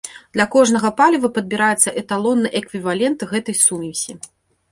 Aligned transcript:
Для 0.35 0.45
кожнага 0.53 0.89
паліва 1.01 1.29
падбіраецца 1.35 1.93
эталонны 2.01 2.49
эквівалент 2.61 3.27
гэтай 3.35 3.55
сумесі. 3.65 4.11